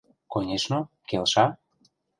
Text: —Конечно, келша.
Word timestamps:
—Конечно, 0.33 0.77
келша. 1.09 1.45